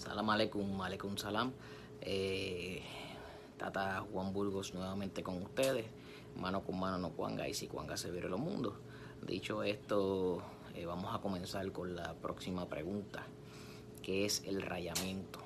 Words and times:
Salam 0.00 0.30
aleikum, 0.30 0.80
aleikum 0.80 1.18
salam. 1.18 1.52
Eh, 2.00 2.80
Tata 3.58 4.00
Juan 4.10 4.32
Burgos 4.32 4.72
nuevamente 4.72 5.22
con 5.22 5.42
ustedes. 5.42 5.84
Mano 6.36 6.64
con 6.64 6.80
mano 6.80 6.96
no 6.96 7.10
cuanga 7.10 7.46
y 7.46 7.52
si 7.52 7.66
cuanga 7.66 7.98
se 7.98 8.10
viene 8.10 8.30
los 8.30 8.40
mundos. 8.40 8.72
Dicho 9.20 9.62
esto, 9.62 10.42
eh, 10.74 10.86
vamos 10.86 11.14
a 11.14 11.18
comenzar 11.18 11.70
con 11.70 11.94
la 11.94 12.14
próxima 12.14 12.66
pregunta, 12.66 13.26
que 14.02 14.24
es 14.24 14.42
el 14.46 14.62
rayamiento. 14.62 15.40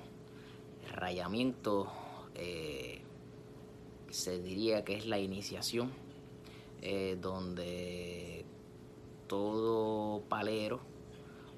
Rayamiento 0.89 1.91
eh, 2.33 3.01
se 4.09 4.41
diría 4.41 4.85
que 4.85 4.95
es 4.95 5.05
la 5.05 5.19
iniciación 5.19 5.91
donde 7.19 8.45
todo 9.27 10.21
palero 10.29 10.79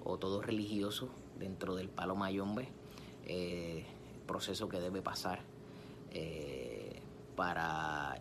o 0.03 0.17
todo 0.17 0.41
religioso 0.41 1.09
dentro 1.37 1.75
del 1.75 1.89
palo 1.89 2.15
mayombe, 2.15 2.69
eh, 3.27 3.85
proceso 4.25 4.69
que 4.69 4.79
debe 4.79 5.01
pasar 5.01 5.39
eh, 6.11 7.01
para 7.35 8.19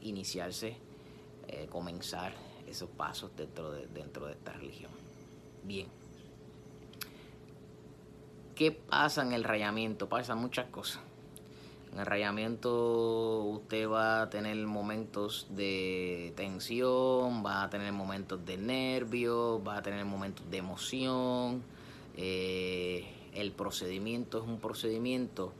iniciarse, 0.00 0.76
eh, 1.48 1.66
comenzar 1.68 2.32
esos 2.66 2.88
pasos 2.88 3.30
dentro 3.36 3.72
de, 3.72 3.86
dentro 3.88 4.26
de 4.26 4.32
esta 4.32 4.52
religión. 4.52 4.90
Bien. 5.64 5.88
¿Qué 8.54 8.72
pasa 8.72 9.22
en 9.22 9.32
el 9.32 9.44
rayamiento? 9.44 10.08
Pasan 10.08 10.38
muchas 10.38 10.66
cosas. 10.70 11.02
En 11.92 11.98
el 12.00 12.06
rayamiento 12.06 13.42
usted 13.42 13.88
va 13.88 14.22
a 14.22 14.30
tener 14.30 14.56
momentos 14.66 15.46
de 15.50 16.32
tensión, 16.36 17.44
va 17.44 17.64
a 17.64 17.70
tener 17.70 17.92
momentos 17.92 18.44
de 18.44 18.56
nervios, 18.56 19.60
va 19.66 19.78
a 19.78 19.82
tener 19.82 20.04
momentos 20.04 20.48
de 20.50 20.58
emoción. 20.58 21.62
El 23.36 23.52
procedimiento 23.52 24.38
es 24.38 24.44
un 24.44 24.58
procedimiento 24.58 25.52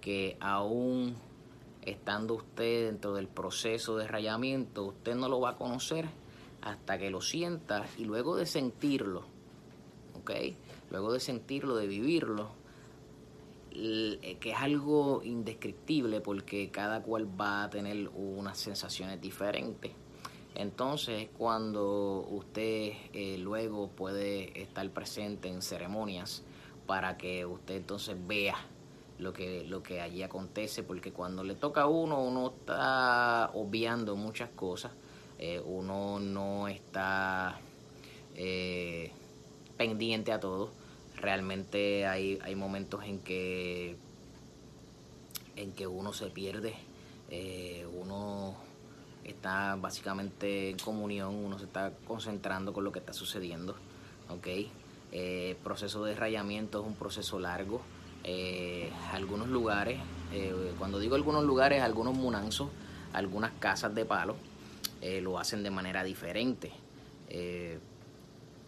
que 0.00 0.36
aún 0.40 1.14
estando 1.82 2.34
usted 2.34 2.86
dentro 2.86 3.14
del 3.14 3.28
proceso 3.28 3.96
de 3.96 4.06
rayamiento, 4.06 4.84
usted 4.84 5.14
no 5.14 5.28
lo 5.28 5.40
va 5.40 5.50
a 5.50 5.56
conocer 5.56 6.06
hasta 6.60 6.98
que 6.98 7.10
lo 7.10 7.20
sienta 7.20 7.86
y 7.98 8.04
luego 8.04 8.36
de 8.36 8.46
sentirlo, 8.46 9.24
¿ok? 10.14 10.30
Luego 10.90 11.12
de 11.12 11.20
sentirlo, 11.20 11.76
de 11.76 11.86
vivirlo, 11.86 12.50
eh, 13.74 14.36
que 14.38 14.50
es 14.50 14.56
algo 14.58 15.22
indescriptible 15.24 16.20
porque 16.20 16.70
cada 16.70 17.02
cual 17.02 17.28
va 17.40 17.64
a 17.64 17.70
tener 17.70 18.08
unas 18.14 18.58
sensaciones 18.58 19.20
diferentes. 19.20 19.92
Entonces, 20.54 21.30
cuando 21.36 22.26
usted 22.30 22.92
eh, 23.12 23.38
luego 23.38 23.88
puede 23.88 24.60
estar 24.60 24.88
presente 24.90 25.48
en 25.48 25.62
ceremonias 25.62 26.44
para 26.86 27.16
que 27.16 27.46
usted 27.46 27.76
entonces 27.76 28.16
vea 28.26 28.56
lo 29.18 29.32
que, 29.32 29.64
lo 29.64 29.82
que 29.82 30.00
allí 30.00 30.22
acontece, 30.22 30.82
porque 30.82 31.12
cuando 31.12 31.44
le 31.44 31.54
toca 31.54 31.82
a 31.82 31.86
uno, 31.86 32.22
uno 32.22 32.52
está 32.58 33.50
obviando 33.54 34.16
muchas 34.16 34.50
cosas, 34.50 34.92
eh, 35.38 35.60
uno 35.64 36.18
no 36.18 36.68
está 36.68 37.58
eh, 38.34 39.10
pendiente 39.76 40.32
a 40.32 40.40
todo. 40.40 40.70
Realmente 41.16 42.06
hay, 42.06 42.38
hay 42.42 42.56
momentos 42.56 43.04
en 43.04 43.20
que, 43.20 43.96
en 45.56 45.72
que 45.72 45.86
uno 45.86 46.12
se 46.12 46.26
pierde, 46.26 46.74
eh, 47.30 47.86
uno 48.00 48.56
está 49.24 49.76
básicamente 49.76 50.70
en 50.70 50.78
comunión, 50.78 51.34
uno 51.34 51.58
se 51.58 51.66
está 51.66 51.92
concentrando 52.06 52.72
con 52.72 52.82
lo 52.82 52.90
que 52.90 52.98
está 52.98 53.12
sucediendo. 53.12 53.76
¿ok? 54.28 54.48
Eh, 55.12 55.56
proceso 55.62 56.04
de 56.04 56.14
rayamiento 56.14 56.80
es 56.80 56.86
un 56.86 56.94
proceso 56.94 57.38
largo. 57.38 57.82
Eh, 58.24 58.90
algunos 59.12 59.48
lugares, 59.48 60.00
eh, 60.32 60.72
cuando 60.78 60.98
digo 60.98 61.14
algunos 61.16 61.44
lugares, 61.44 61.82
algunos 61.82 62.14
munanzos, 62.14 62.70
algunas 63.12 63.52
casas 63.58 63.94
de 63.94 64.04
palo, 64.06 64.36
lo 65.20 65.38
hacen 65.38 65.64
de 65.64 65.70
manera 65.70 66.04
diferente. 66.04 66.72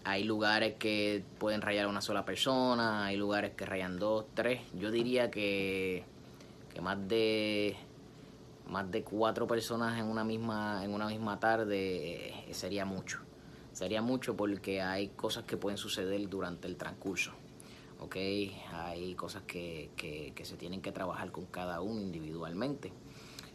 Hay 0.05 0.25
lugares 0.25 0.75
que 0.75 1.22
pueden 1.38 1.62
rayar 1.62 1.87
a 1.87 1.88
una 1.88 2.00
sola 2.00 2.25
persona, 2.25 3.06
hay 3.06 3.16
lugares 3.16 3.53
que 3.55 3.65
rayan 3.65 3.99
dos, 3.99 4.26
tres. 4.34 4.61
Yo 4.75 4.91
diría 4.91 5.31
que, 5.31 6.05
que 6.75 6.81
más 6.81 6.99
de 7.09 7.76
más 8.69 8.91
de 8.91 9.03
cuatro 9.03 9.47
personas 9.47 9.99
en 9.99 10.06
una 10.06 10.25
misma 10.25 10.82
en 10.84 10.93
una 10.93 11.06
misma 11.06 11.38
tarde 11.38 12.32
sería 12.50 12.87
mucho 12.87 13.21
sería 13.75 14.01
mucho 14.01 14.35
porque 14.37 14.81
hay 14.81 15.09
cosas 15.09 15.45
que 15.45 15.59
pueden 15.59 15.77
suceder 15.77 16.27
durante 16.29 16.67
el 16.67 16.77
transcurso 16.77 17.33
ok 18.01 18.17
hay 18.73 19.15
cosas 19.15 19.43
que, 19.43 19.91
que, 19.97 20.45
se 20.45 20.57
tienen 20.57 20.83
que 20.83 20.93
trabajar 20.93 21.31
con 21.33 21.47
cada 21.47 21.81
uno 21.81 22.01
individualmente. 22.01 22.93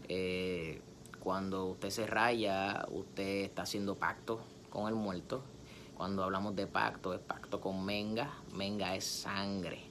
Eh, 0.07 0.81
cuando 1.19 1.67
usted 1.67 1.89
se 1.89 2.07
raya 2.07 2.85
usted 2.89 3.43
está 3.45 3.63
haciendo 3.63 3.95
pacto 3.95 4.41
con 4.69 4.87
el 4.87 4.95
muerto. 4.95 5.43
Cuando 5.95 6.23
hablamos 6.23 6.55
de 6.55 6.65
pacto 6.65 7.13
es 7.13 7.19
pacto 7.19 7.59
con 7.59 7.85
menga. 7.85 8.33
Menga 8.53 8.95
es 8.95 9.05
sangre. 9.05 9.81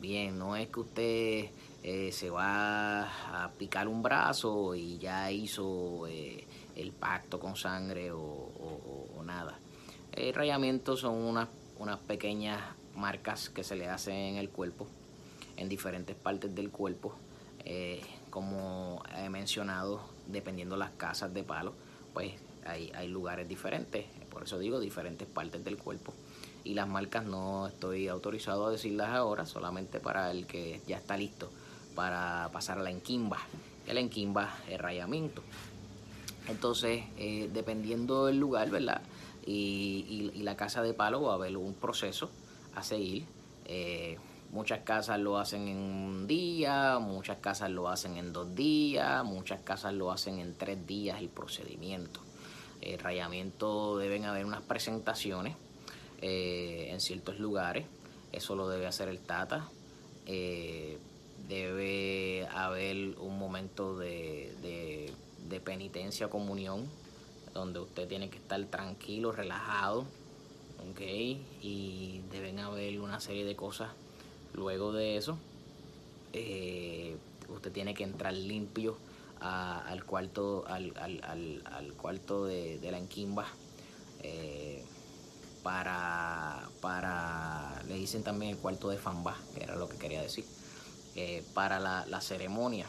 Bien 0.00 0.38
no 0.38 0.56
es 0.56 0.68
que 0.68 0.80
usted 0.80 1.50
eh, 1.82 2.10
se 2.12 2.30
va 2.30 3.44
a 3.44 3.50
picar 3.52 3.86
un 3.88 4.02
brazo 4.02 4.74
y 4.74 4.98
ya 4.98 5.30
hizo 5.30 6.06
eh, 6.06 6.46
el 6.76 6.92
pacto 6.92 7.38
con 7.38 7.56
sangre 7.56 8.10
o 8.12 8.50
nada. 9.30 9.58
El 10.12 10.34
rayamiento 10.34 10.96
son 10.96 11.14
unas, 11.14 11.48
unas 11.78 11.98
pequeñas 12.00 12.60
marcas 12.96 13.48
que 13.48 13.62
se 13.64 13.76
le 13.76 13.88
hacen 13.88 14.14
en 14.14 14.36
el 14.36 14.50
cuerpo, 14.50 14.86
en 15.56 15.68
diferentes 15.68 16.16
partes 16.16 16.54
del 16.54 16.70
cuerpo. 16.70 17.14
Eh, 17.64 18.02
como 18.30 19.02
he 19.16 19.28
mencionado, 19.28 20.00
dependiendo 20.26 20.76
las 20.76 20.90
casas 20.90 21.32
de 21.32 21.42
palo, 21.42 21.74
pues 22.12 22.32
hay, 22.66 22.90
hay 22.94 23.08
lugares 23.08 23.48
diferentes. 23.48 24.06
Por 24.30 24.42
eso 24.44 24.58
digo 24.58 24.80
diferentes 24.80 25.28
partes 25.28 25.64
del 25.64 25.76
cuerpo. 25.76 26.12
Y 26.64 26.74
las 26.74 26.88
marcas 26.88 27.24
no 27.24 27.68
estoy 27.68 28.08
autorizado 28.08 28.66
a 28.66 28.70
decirlas 28.70 29.10
ahora, 29.10 29.46
solamente 29.46 29.98
para 30.00 30.30
el 30.30 30.46
que 30.46 30.80
ya 30.86 30.98
está 30.98 31.16
listo 31.16 31.50
para 31.94 32.48
pasar 32.52 32.78
a 32.78 32.82
la 32.82 32.90
enquimba. 32.90 33.38
El 33.86 33.98
enquimba 33.98 34.54
es 34.68 34.80
rayamiento. 34.80 35.42
Entonces, 36.48 37.04
eh, 37.16 37.50
dependiendo 37.52 38.26
del 38.26 38.38
lugar, 38.38 38.70
¿verdad? 38.70 39.02
Y, 39.50 40.30
y- 40.34 40.38
y 40.38 40.42
la 40.44 40.56
casa 40.56 40.80
de 40.82 40.94
palo 40.94 41.22
va 41.22 41.32
a 41.32 41.34
haber 41.34 41.56
un 41.56 41.74
proceso 41.74 42.30
a 42.76 42.82
seguir. 42.84 43.24
Eh, 43.64 44.16
muchas 44.52 44.80
casas 44.80 45.18
lo 45.18 45.38
hacen 45.38 45.66
en 45.68 45.76
un 45.78 46.26
día, 46.26 46.98
muchas 47.00 47.38
casas 47.38 47.70
lo 47.70 47.88
hacen 47.88 48.16
en 48.16 48.32
dos 48.32 48.54
días, 48.54 49.24
muchas 49.24 49.60
casas 49.62 49.92
lo 49.94 50.12
hacen 50.12 50.38
en 50.38 50.54
tres 50.54 50.86
días 50.86 51.20
el 51.20 51.28
procedimiento. 51.28 52.20
El 52.80 52.98
rayamiento 52.98 53.98
deben 53.98 54.24
haber 54.24 54.44
unas 54.46 54.62
presentaciones 54.62 55.56
eh, 56.22 56.88
en 56.90 57.00
ciertos 57.00 57.38
lugares. 57.38 57.86
Eso 58.32 58.54
lo 58.54 58.68
debe 58.68 58.86
hacer 58.86 59.08
el 59.08 59.18
Tata. 59.18 59.68
Eh, 60.26 60.98
debe 61.48 62.46
haber 62.52 63.18
un 63.18 63.38
momento 63.38 63.98
de, 63.98 65.12
penitencia 65.64 66.28
comunión 66.28 66.86
donde 67.54 67.80
usted 67.80 68.08
tiene 68.08 68.30
que 68.30 68.38
estar 68.38 68.62
tranquilo, 68.66 69.32
relajado, 69.32 70.00
¿ok? 70.90 71.00
Y 71.62 72.20
deben 72.30 72.58
haber 72.58 73.00
una 73.00 73.20
serie 73.20 73.44
de 73.44 73.56
cosas. 73.56 73.90
Luego 74.54 74.92
de 74.92 75.16
eso, 75.16 75.38
eh, 76.32 77.16
usted 77.48 77.72
tiene 77.72 77.94
que 77.94 78.04
entrar 78.04 78.32
limpio 78.34 78.96
a- 79.40 79.80
al 79.86 80.04
cuarto, 80.04 80.64
al, 80.68 80.92
al- 80.98 81.62
al- 81.66 81.92
cuarto 81.94 82.44
de, 82.44 82.78
de 82.78 82.90
la 82.90 82.98
enquimba. 82.98 83.46
eh, 84.22 84.84
para, 85.62 86.68
para, 86.80 87.82
le 87.86 87.94
dicen 87.96 88.22
también 88.22 88.52
el 88.52 88.56
cuarto 88.58 88.88
de 88.88 88.96
Famba, 88.96 89.36
que 89.54 89.62
era 89.62 89.76
lo 89.76 89.88
que 89.90 89.98
quería 89.98 90.22
decir, 90.22 90.44
eh, 91.16 91.44
para 91.52 91.78
la, 91.78 92.06
la 92.06 92.20
ceremonia. 92.22 92.86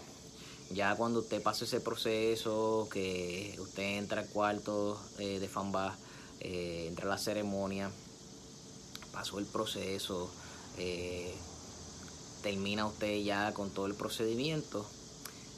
Ya 0.73 0.95
cuando 0.95 1.19
usted 1.19 1.41
pase 1.41 1.65
ese 1.65 1.81
proceso, 1.81 2.87
que 2.91 3.57
usted 3.59 3.97
entra 3.97 4.21
al 4.21 4.29
cuarto 4.29 5.01
eh, 5.19 5.39
de 5.39 5.47
Famba, 5.49 5.97
eh, 6.39 6.85
entra 6.87 7.07
a 7.07 7.09
la 7.09 7.17
ceremonia, 7.17 7.91
pasó 9.11 9.39
el 9.39 9.45
proceso, 9.45 10.31
eh, 10.77 11.35
termina 12.41 12.85
usted 12.85 13.21
ya 13.21 13.53
con 13.53 13.71
todo 13.71 13.85
el 13.85 13.95
procedimiento, 13.95 14.87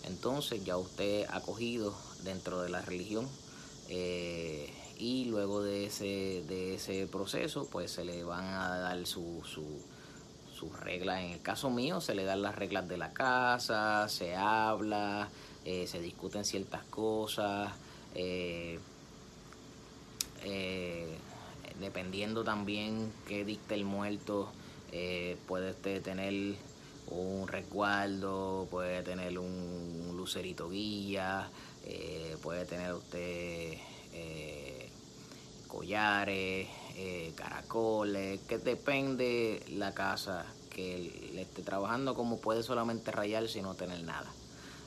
entonces 0.04 0.64
ya 0.64 0.78
usted 0.78 1.26
ha 1.30 1.42
cogido 1.42 1.96
dentro 2.24 2.62
de 2.62 2.70
la 2.70 2.82
religión 2.82 3.30
y 4.98 5.26
luego 5.26 5.62
de 5.62 5.86
ese, 5.86 6.44
de 6.48 6.76
ese 6.76 7.06
proceso 7.06 7.68
pues 7.70 7.92
se 7.92 8.04
le 8.04 8.24
van 8.24 8.46
a 8.46 8.78
dar 8.80 9.06
su, 9.06 9.44
sus 10.64 10.80
reglas. 10.80 11.22
En 11.22 11.32
el 11.32 11.42
caso 11.42 11.70
mío 11.70 12.02
se 12.02 12.16
le 12.16 12.24
dan 12.24 12.42
las 12.42 12.56
reglas 12.56 12.88
de 12.88 12.98
la 12.98 13.14
casa, 13.14 14.08
se 14.10 14.36
habla, 14.36 15.30
eh, 15.66 15.88
se 15.88 16.00
discuten 16.00 16.46
ciertas 16.46 16.84
cosas. 16.86 17.72
eh, 18.16 18.80
eh, 20.44 21.18
dependiendo 21.80 22.44
también 22.44 23.12
qué 23.28 23.44
dicta 23.46 23.74
el 23.76 23.86
muerto, 23.86 24.52
puede 25.48 25.72
usted 25.72 26.02
tener 26.04 26.56
un 27.08 27.48
resguardo, 27.48 28.68
puede 28.70 29.02
tener 29.02 29.40
un 29.40 30.14
lucerito 30.16 30.70
guía, 30.70 31.50
puede 32.42 32.66
tener 32.66 32.94
usted 32.94 33.78
eh, 36.96 37.34
caracoles, 37.36 38.40
que 38.42 38.58
depende 38.58 39.64
la 39.70 39.94
casa 39.94 40.46
que 40.70 41.32
le 41.34 41.42
esté 41.42 41.62
trabajando, 41.62 42.16
como 42.16 42.38
puede 42.40 42.64
solamente 42.64 43.12
rayar 43.12 43.48
sin 43.48 43.64
no 43.64 43.76
tener 43.76 44.04
nada. 44.04 44.32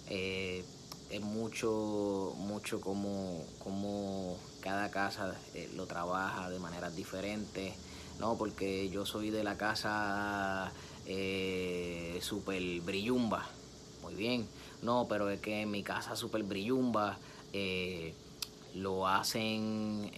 es 0.09 1.21
mucho, 1.21 2.35
mucho 2.39 2.81
como, 2.81 3.45
como 3.59 4.37
cada 4.61 4.91
casa 4.91 5.37
lo 5.77 5.87
trabaja 5.87 6.51
de 6.51 6.59
maneras 6.59 6.97
diferentes, 6.97 7.75
¿no? 8.19 8.37
Porque 8.37 8.89
yo 8.91 9.07
soy 9.07 9.31
de 9.31 9.45
la 9.45 9.57
casa 9.57 10.73
eh, 11.07 12.19
super 12.21 12.63
brillumba. 12.81 13.47
Muy 14.03 14.15
bien. 14.15 14.47
No, 14.83 15.07
pero 15.09 15.31
es 15.31 15.41
que 15.41 15.63
en 15.63 15.71
mi 15.71 15.83
casa 15.83 16.17
super 16.17 16.43
brillumba 16.43 17.19
eh, 17.53 18.15
lo 18.75 19.07
hacen, 19.07 20.11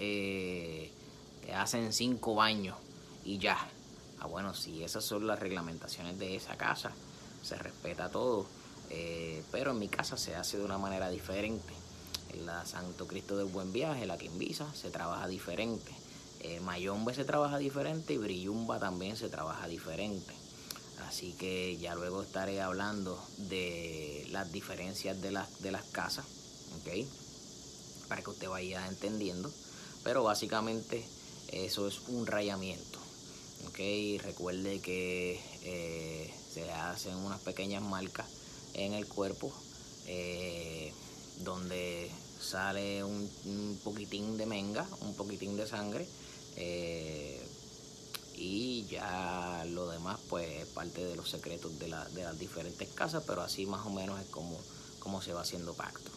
eh, 1.48 1.54
hacen 1.54 1.92
cinco 1.92 2.34
baños 2.34 2.76
y 3.24 3.38
ya. 3.38 3.58
Ah, 4.20 4.26
bueno, 4.26 4.54
si 4.54 4.82
esas 4.84 5.04
son 5.04 5.26
las 5.26 5.38
reglamentaciones 5.38 6.18
de 6.18 6.36
esa 6.36 6.56
casa, 6.56 6.92
se 7.42 7.56
respeta 7.56 8.10
todo. 8.10 8.46
Eh, 8.90 9.42
pero 9.50 9.72
en 9.72 9.78
mi 9.78 9.88
casa 9.88 10.16
se 10.16 10.34
hace 10.34 10.58
de 10.58 10.64
una 10.64 10.78
manera 10.78 11.10
diferente. 11.10 11.72
En 12.34 12.44
la 12.44 12.66
Santo 12.66 13.06
Cristo 13.06 13.36
del 13.36 13.46
Buen 13.46 13.72
Viaje, 13.72 14.06
la 14.06 14.18
Quimbisa, 14.18 14.72
se 14.74 14.90
trabaja 14.90 15.26
diferente. 15.26 15.92
Mayombe 16.62 17.14
se 17.14 17.24
trabaja 17.24 17.58
diferente 17.58 18.14
y 18.14 18.18
Brillumba 18.18 18.78
también 18.78 19.16
se 19.16 19.28
trabaja 19.28 19.66
diferente. 19.66 20.32
Así 21.06 21.32
que 21.32 21.76
ya 21.78 21.94
luego 21.94 22.22
estaré 22.22 22.60
hablando 22.60 23.20
de 23.36 24.26
las 24.30 24.52
diferencias 24.52 25.20
de 25.20 25.32
las, 25.32 25.60
de 25.62 25.72
las 25.72 25.84
casas, 25.86 26.26
¿ok? 26.80 27.06
Para 28.08 28.22
que 28.22 28.30
usted 28.30 28.48
vaya 28.48 28.86
entendiendo. 28.86 29.50
Pero 30.04 30.22
básicamente 30.22 31.04
eso 31.52 31.88
es 31.88 32.00
un 32.08 32.26
rayamiento, 32.26 32.98
¿ok? 33.68 34.22
Recuerde 34.22 34.80
que 34.80 35.40
eh, 35.62 36.34
se 36.52 36.70
hacen 36.70 37.16
unas 37.16 37.40
pequeñas 37.40 37.82
marcas 37.82 38.26
en 38.74 38.92
el 38.92 39.06
cuerpo 39.06 39.52
eh, 40.06 40.92
donde 41.44 42.10
sale 42.40 43.04
un, 43.04 43.80
poquitín 43.82 44.36
de 44.36 44.46
menga, 44.46 44.86
un 45.00 45.14
poquitín 45.14 45.56
de 45.56 45.66
sangre. 45.66 46.06
Eh, 46.56 47.40
y 48.40 48.86
ya 48.86 49.64
lo 49.68 49.88
demás 49.88 50.20
pues 50.28 50.48
es 50.62 50.66
parte 50.68 51.04
de 51.04 51.16
los 51.16 51.28
secretos 51.28 51.76
de, 51.78 51.88
las 51.88 52.38
diferentes 52.38 52.88
casas, 52.88 53.24
pero 53.26 53.42
así 53.42 53.66
más 53.66 53.84
o 53.84 53.90
menos 53.90 54.20
es 54.20 54.26
como, 54.26 54.56
como 55.00 55.20
se 55.20 55.32
va 55.32 55.40
haciendo 55.40 55.74
pacto. 55.74 56.10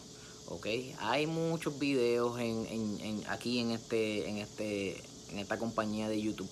¿ok? 0.48 0.66
Hay 0.98 1.26
muchos 1.26 1.78
videos 1.78 2.38
en, 2.38 3.24
aquí 3.28 3.58
en, 3.58 3.72
este, 3.72 4.28
en, 4.28 4.38
este, 4.38 5.02
en 5.32 5.38
esta 5.38 5.58
compañía 5.58 6.08
de 6.08 6.20
YouTube 6.20 6.48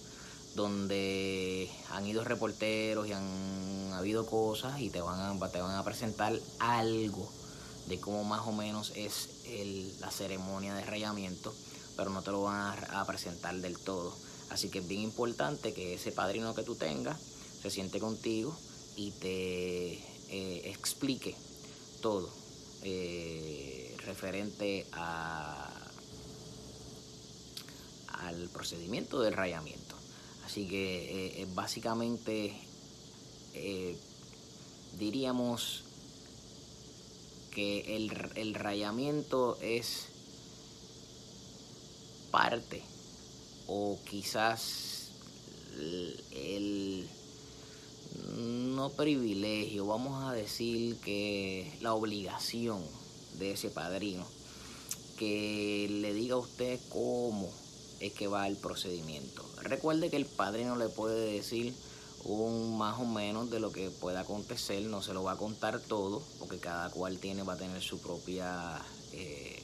donde 0.56 1.70
han 1.90 2.06
ido 2.06 2.24
reporteros 2.24 3.06
y 3.06 3.12
han 3.12 3.92
habido 3.92 4.26
cosas 4.26 4.80
y 4.80 4.90
te 4.90 5.00
van 5.00 5.20
a, 5.20 5.48
te 5.48 5.60
van 5.60 5.76
a 5.76 5.84
presentar 5.84 6.36
algo 6.58 7.30
de 7.86 8.00
cómo 8.00 8.24
más 8.24 8.46
o 8.46 8.52
menos 8.52 8.92
es 8.96 9.28
la 10.00 10.10
ceremonia 10.10 10.74
de 10.74 10.84
rayamiento, 10.84 11.54
pero 11.96 12.10
no 12.10 12.22
te 12.22 12.30
lo 12.30 12.42
van 12.42 12.76
a 12.90 13.04
presentar 13.06 13.54
del 13.56 13.78
todo. 13.78 14.16
Así 14.50 14.68
que 14.68 14.80
es 14.80 14.88
bien 14.88 15.02
importante 15.02 15.72
que 15.72 15.94
ese 15.94 16.10
padrino 16.10 16.54
que 16.54 16.64
tú 16.64 16.74
tengas 16.74 17.18
se 17.62 17.70
siente 17.70 18.00
contigo 18.00 18.56
y 18.96 19.12
te 19.12 19.92
eh, 20.28 20.70
explique 20.70 21.36
todo 22.00 22.30
eh, 22.82 23.94
referente 24.04 24.86
a, 24.92 25.69
al 28.20 28.48
procedimiento 28.48 29.20
del 29.20 29.34
rayamiento. 29.34 29.96
Así 30.44 30.66
que 30.66 31.42
eh, 31.42 31.46
básicamente 31.54 32.54
diríamos 34.98 35.84
que 37.50 37.96
el, 37.96 38.12
el 38.36 38.54
rayamiento 38.54 39.58
es 39.60 40.06
parte 42.30 42.82
o 43.66 43.98
quizás 44.08 45.10
el 46.32 47.08
no 48.36 48.90
privilegio, 48.90 49.86
vamos 49.86 50.24
a 50.24 50.32
decir 50.32 50.96
que 50.96 51.76
la 51.80 51.94
obligación 51.94 52.82
de 53.38 53.52
ese 53.52 53.70
padrino 53.70 54.26
que 55.18 55.86
le 55.90 56.14
diga 56.14 56.34
a 56.34 56.38
usted 56.38 56.80
cómo 56.88 57.50
es 58.00 58.12
que 58.12 58.26
va 58.26 58.48
el 58.48 58.56
procedimiento. 58.56 59.44
Recuerde 59.62 60.10
que 60.10 60.16
el 60.16 60.26
padrino 60.26 60.76
le 60.76 60.88
puede 60.88 61.32
decir 61.32 61.74
un 62.24 62.76
más 62.76 62.98
o 62.98 63.04
menos 63.04 63.50
de 63.50 63.60
lo 63.60 63.72
que 63.72 63.90
pueda 63.90 64.20
acontecer, 64.20 64.82
no 64.82 65.02
se 65.02 65.14
lo 65.14 65.22
va 65.22 65.32
a 65.32 65.36
contar 65.36 65.80
todo, 65.80 66.22
porque 66.38 66.58
cada 66.58 66.90
cual 66.90 67.18
tiene, 67.18 67.42
va 67.42 67.54
a 67.54 67.58
tener 67.58 67.82
su 67.82 68.00
propia 68.00 68.80
eh, 69.12 69.62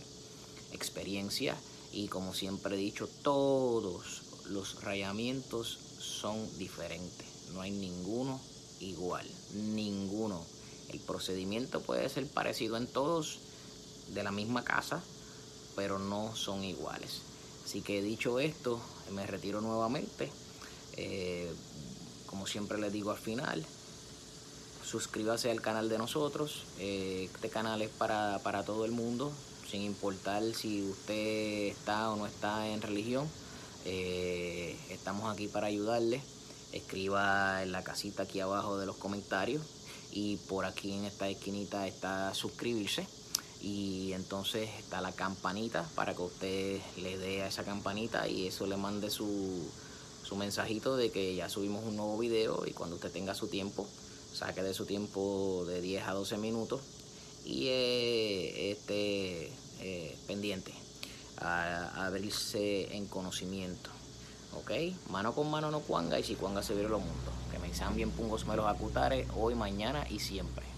experiencia 0.73 1.57
y 1.93 2.09
como 2.09 2.35
siempre 2.35 2.75
he 2.75 2.79
dicho, 2.79 3.09
todos 3.23 4.23
los 4.47 4.83
rayamientos 4.83 5.79
son 5.99 6.47
diferentes. 6.59 7.27
No 7.53 7.61
hay 7.63 7.71
ninguno 7.71 8.41
igual. 8.81 9.27
Ninguno. 9.55 10.45
El 10.91 11.01
procedimiento 11.01 11.81
puede 11.81 12.09
ser 12.09 12.29
parecido 12.29 12.77
en 12.77 12.87
todos 12.87 13.39
de 14.09 14.23
la 14.23 14.31
misma 14.31 14.63
casa, 14.63 15.03
pero 15.75 15.99
no 15.99 16.37
son 16.37 16.65
iguales. 16.65 17.23
Así 17.67 17.81
que 17.83 18.01
dicho 18.01 18.39
esto, 18.39 18.81
me 19.11 19.27
retiro 19.27 19.61
nuevamente. 19.61 20.31
Eh, 20.97 21.53
como 22.27 22.47
siempre 22.47 22.79
les 22.79 22.93
digo 22.93 23.11
al 23.11 23.19
final, 23.19 23.67
suscríbase 24.85 25.51
al 25.51 25.61
canal 25.61 25.89
de 25.89 25.99
nosotros. 25.99 26.63
Eh, 26.79 27.29
este 27.35 27.49
canal 27.49 27.83
es 27.83 27.91
para, 27.91 28.39
para 28.45 28.63
todo 28.63 28.85
el 28.85 28.93
mundo 28.93 29.33
sin 29.69 29.83
importar 29.83 30.45
si 30.55 30.89
usted 30.89 31.67
está 31.67 32.13
o 32.13 32.17
no 32.17 32.29
está 32.29 32.69
en 32.69 32.83
religión. 32.83 33.29
Eh, 33.85 34.79
estamos 34.91 35.35
aquí 35.35 35.49
para 35.49 35.67
ayudarle. 35.67 36.23
Escriba 36.71 37.65
en 37.65 37.73
la 37.73 37.83
casita 37.83 38.23
aquí 38.23 38.39
abajo 38.39 38.79
de 38.79 38.87
los 38.87 38.95
comentarios 38.95 39.65
y 40.13 40.37
por 40.37 40.67
aquí 40.67 40.93
en 40.93 41.05
esta 41.05 41.29
esquinita 41.29 41.89
está 41.89 42.33
suscribirse 42.33 43.09
y 43.67 44.13
entonces 44.13 44.71
está 44.79 45.01
la 45.01 45.11
campanita 45.11 45.85
para 45.97 46.15
que 46.15 46.23
usted 46.23 46.81
le 46.99 47.19
dé 47.19 47.43
a 47.43 47.49
esa 47.49 47.65
campanita 47.65 48.29
y 48.29 48.47
eso 48.47 48.65
le 48.65 48.77
mande 48.77 49.11
su, 49.11 49.69
su 50.23 50.37
mensajito 50.37 50.97
de 50.97 51.11
que 51.11 51.35
ya 51.35 51.49
subimos 51.49 51.85
un 51.85 51.97
nuevo 51.97 52.17
video 52.17 52.63
y 52.65 52.71
cuando 52.71 52.95
usted 52.95 53.11
tenga 53.11 53.35
su 53.35 53.49
tiempo, 53.49 53.85
saque 54.33 54.63
de 54.63 54.73
su 54.73 54.87
tiempo 54.87 55.65
de 55.67 55.81
10 55.81 56.07
a 56.07 56.13
12 56.13 56.39
minutos 56.39 56.81
y 57.45 57.67
eh, 57.67 58.71
este, 58.71 59.51
eh, 59.81 60.17
pendiente 60.29 60.73
a, 61.39 62.07
abrirse 62.07 62.97
en 62.97 63.07
conocimiento. 63.07 63.91
¿Ok? 64.55 64.71
Mano 65.11 65.35
con 65.35 65.51
mano 65.51 65.73
no 65.73 65.81
cuanga 65.81 66.21
y 66.21 66.23
si 66.23 66.37
cuanga 66.37 66.63
se 66.63 66.75
vieron 66.75 66.93
los 66.93 67.01
mundos. 67.01 67.35
Que 67.51 67.59
me 67.59 67.75
sean 67.75 67.97
bien 67.97 68.13
pungos 68.13 68.47
meros 68.47 68.67
acutares 68.69 69.27
hoy, 69.37 69.57
mañana 69.57 70.07
y 70.09 70.21
siempre. 70.21 70.76